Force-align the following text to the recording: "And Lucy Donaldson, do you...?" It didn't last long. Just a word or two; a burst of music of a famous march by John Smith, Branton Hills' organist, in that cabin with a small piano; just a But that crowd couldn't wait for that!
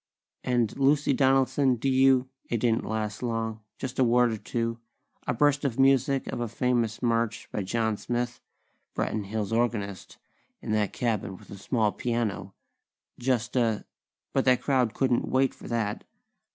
"And 0.43 0.75
Lucy 0.79 1.13
Donaldson, 1.13 1.75
do 1.75 1.87
you...?" 1.87 2.27
It 2.49 2.57
didn't 2.57 2.87
last 2.89 3.21
long. 3.21 3.59
Just 3.77 3.99
a 3.99 4.03
word 4.03 4.31
or 4.31 4.37
two; 4.39 4.79
a 5.27 5.33
burst 5.35 5.63
of 5.63 5.77
music 5.77 6.25
of 6.25 6.39
a 6.39 6.47
famous 6.47 7.03
march 7.03 7.47
by 7.51 7.61
John 7.61 7.97
Smith, 7.97 8.41
Branton 8.95 9.25
Hills' 9.25 9.53
organist, 9.53 10.17
in 10.59 10.71
that 10.71 10.91
cabin 10.91 11.37
with 11.37 11.51
a 11.51 11.57
small 11.59 11.91
piano; 11.91 12.55
just 13.19 13.55
a 13.55 13.85
But 14.33 14.43
that 14.45 14.63
crowd 14.63 14.95
couldn't 14.95 15.29
wait 15.29 15.53
for 15.53 15.67
that! 15.67 16.03